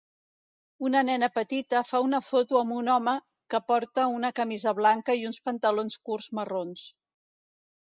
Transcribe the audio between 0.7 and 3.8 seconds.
Una nena petita fa una foto amb un home que